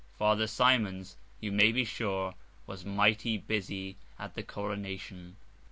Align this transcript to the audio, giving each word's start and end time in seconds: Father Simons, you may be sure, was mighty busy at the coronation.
Father 0.17 0.47
Simons, 0.47 1.15
you 1.39 1.51
may 1.51 1.71
be 1.71 1.85
sure, 1.85 2.33
was 2.65 2.83
mighty 2.83 3.37
busy 3.37 3.97
at 4.17 4.33
the 4.33 4.41
coronation. 4.41 5.35